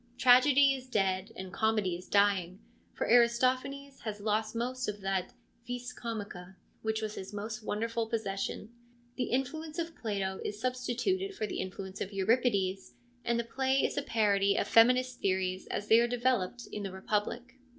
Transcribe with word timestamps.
Tragedy 0.17 0.73
is 0.73 0.87
dead, 0.87 1.31
and 1.35 1.53
comedy 1.53 1.95
is 1.95 2.07
dying, 2.07 2.57
for 2.91 3.05
Aristo 3.05 3.53
phanes 3.55 3.99
has 3.99 4.19
lost 4.19 4.55
most 4.55 4.87
of 4.87 4.99
that' 5.01 5.33
vis 5.67 5.93
comica' 5.93 6.55
which 6.81 7.03
was 7.03 7.15
Ms 7.17 7.31
most 7.33 7.61
wonderful 7.63 8.07
possession. 8.07 8.71
The 9.15 9.25
influence 9.29 9.77
of 9.77 9.95
Plato 9.95 10.39
is 10.43 10.59
substituted 10.59 11.35
for 11.35 11.45
the 11.45 11.59
influence 11.59 12.01
of 12.01 12.11
Euripides, 12.13 12.95
and 13.23 13.39
the 13.39 13.43
play 13.43 13.85
is 13.85 13.95
a 13.95 14.01
parody 14.01 14.55
of 14.55 14.67
feminist 14.67 15.19
theories 15.19 15.67
as 15.67 15.87
they 15.87 15.99
are 15.99 16.07
developed 16.07 16.65
in 16.71 16.81
the 16.81 16.91
Republic. 16.91 17.59